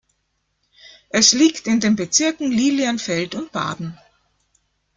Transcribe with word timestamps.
Es 1.09 1.31
liegt 1.33 1.67
in 1.67 1.79
den 1.79 1.95
Bezirken 1.95 2.49
Lilienfeld 2.49 3.35
und 3.35 3.51
Baden. 3.51 3.99